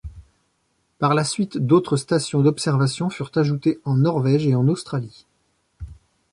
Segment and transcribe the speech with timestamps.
[0.97, 5.27] Par la suite d'autres stations d'observation furent ajoutées en Norvège et en Australie.